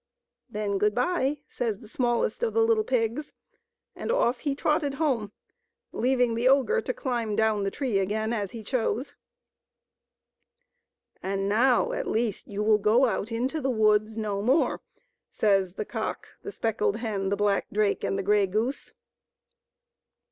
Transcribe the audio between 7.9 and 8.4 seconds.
again